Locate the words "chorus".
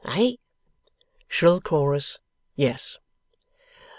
1.61-2.17